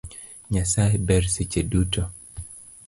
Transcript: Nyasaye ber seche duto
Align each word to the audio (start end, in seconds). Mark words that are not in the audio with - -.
Nyasaye 0.51 0.95
ber 1.07 1.23
seche 1.33 1.61
duto 1.71 2.03